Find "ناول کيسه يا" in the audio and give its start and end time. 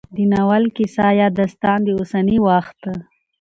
0.31-1.27